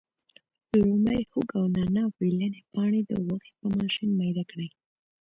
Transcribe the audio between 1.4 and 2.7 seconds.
او نانا ویلني